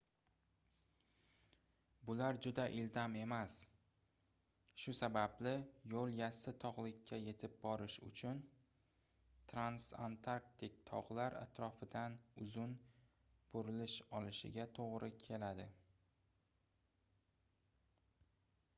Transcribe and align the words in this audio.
bular 2.09 2.37
juda 2.45 2.63
ildam 2.77 3.17
emas 3.23 3.57
shu 4.83 4.93
sababli 4.99 5.51
yoʻl 5.93 6.15
yassi 6.19 6.53
togʻlikka 6.63 7.19
yetib 7.25 7.59
borish 7.65 7.97
uchun 8.07 8.39
transantarktik 9.53 10.81
togʻlar 10.93 11.39
atrofidan 11.43 12.17
uzun 12.47 12.75
burilish 13.53 13.99
olishiga 14.21 14.67
toʻgʻri 14.79 15.13
keladi 15.29 15.69